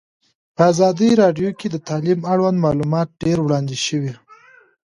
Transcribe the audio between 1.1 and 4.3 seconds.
راډیو کې د تعلیم اړوند معلومات ډېر وړاندې شوي.